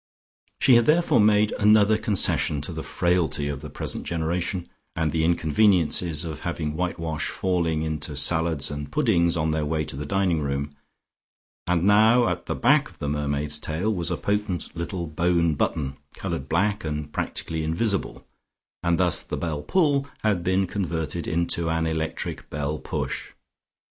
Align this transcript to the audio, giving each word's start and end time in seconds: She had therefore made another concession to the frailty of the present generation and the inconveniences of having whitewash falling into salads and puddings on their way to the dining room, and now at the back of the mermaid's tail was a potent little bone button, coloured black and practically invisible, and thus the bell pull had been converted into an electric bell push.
She 0.59 0.77
had 0.77 0.85
therefore 0.85 1.19
made 1.19 1.51
another 1.59 1.95
concession 1.95 2.59
to 2.61 2.73
the 2.73 2.81
frailty 2.81 3.47
of 3.47 3.61
the 3.61 3.69
present 3.69 4.03
generation 4.03 4.67
and 4.95 5.11
the 5.11 5.23
inconveniences 5.23 6.25
of 6.25 6.39
having 6.39 6.75
whitewash 6.75 7.27
falling 7.29 7.83
into 7.83 8.15
salads 8.15 8.71
and 8.71 8.91
puddings 8.91 9.37
on 9.37 9.51
their 9.51 9.63
way 9.63 9.85
to 9.85 9.95
the 9.95 10.07
dining 10.07 10.41
room, 10.41 10.71
and 11.67 11.83
now 11.83 12.27
at 12.27 12.47
the 12.47 12.55
back 12.55 12.89
of 12.89 12.97
the 12.97 13.07
mermaid's 13.07 13.59
tail 13.59 13.93
was 13.93 14.09
a 14.09 14.17
potent 14.17 14.75
little 14.75 15.05
bone 15.05 15.53
button, 15.53 15.97
coloured 16.15 16.49
black 16.49 16.83
and 16.83 17.13
practically 17.13 17.63
invisible, 17.63 18.25
and 18.81 18.97
thus 18.99 19.21
the 19.21 19.37
bell 19.37 19.61
pull 19.61 20.07
had 20.23 20.43
been 20.43 20.65
converted 20.65 21.27
into 21.27 21.69
an 21.69 21.85
electric 21.85 22.49
bell 22.49 22.79
push. 22.79 23.33